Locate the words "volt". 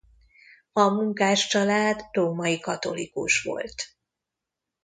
3.43-3.83